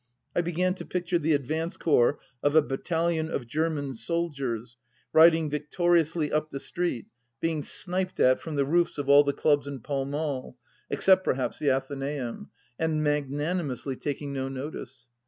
I 0.35 0.41
began 0.41 0.73
to 0.73 0.83
picture 0.83 1.19
the 1.19 1.35
advance 1.35 1.77
corps 1.77 2.17
of 2.41 2.55
a 2.55 2.63
battalion 2.63 3.29
of 3.29 3.45
German 3.45 3.93
soldiers 3.93 4.75
riding 5.13 5.47
victoriously 5.47 6.31
up 6.31 6.49
the 6.49 6.59
street, 6.59 7.05
being 7.39 7.61
sniped 7.61 8.19
at 8.19 8.41
from 8.41 8.55
the 8.55 8.65
roofs 8.65 8.97
of 8.97 9.09
all 9.09 9.23
the 9.23 9.31
clubs 9.31 9.67
in 9.67 9.81
Pall 9.81 10.05
Mall— 10.05 10.57
except 10.89 11.23
perhaps 11.23 11.59
the 11.59 11.67
Athenseum!— 11.69 12.49
and 12.79 13.03
magnanimously 13.03 13.95
taking 13.95 14.33
no 14.33 14.49
notice. 14.49 15.07